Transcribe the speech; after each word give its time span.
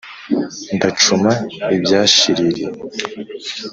ndacuma 0.75 1.31
ibyashiririye 1.75 2.67